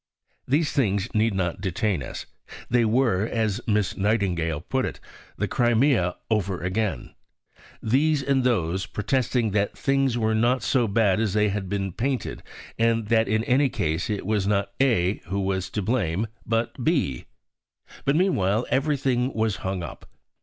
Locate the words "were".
2.85-3.27, 10.17-10.33